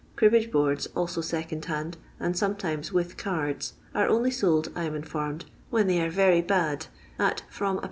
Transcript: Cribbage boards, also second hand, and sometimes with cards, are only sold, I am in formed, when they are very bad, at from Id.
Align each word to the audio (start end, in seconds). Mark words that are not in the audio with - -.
Cribbage 0.15 0.49
boards, 0.51 0.87
also 0.95 1.21
second 1.21 1.65
hand, 1.65 1.95
and 2.19 2.35
sometimes 2.35 2.91
with 2.91 3.17
cards, 3.17 3.73
are 3.93 4.07
only 4.07 4.31
sold, 4.31 4.69
I 4.75 4.85
am 4.85 4.95
in 4.95 5.03
formed, 5.03 5.45
when 5.69 5.85
they 5.85 6.01
are 6.01 6.09
very 6.09 6.41
bad, 6.41 6.87
at 7.19 7.43
from 7.51 7.77
Id. 7.77 7.79